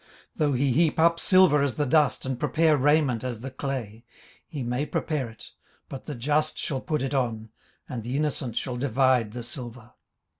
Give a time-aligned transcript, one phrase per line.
[0.01, 4.03] 18:027:016 Though he heap up silver as the dust, and prepare raiment as the clay;
[4.45, 5.51] 18:027:017 He may prepare it,
[5.89, 7.49] but the just shall put it on,
[7.87, 9.91] and the innocent shall divide the silver.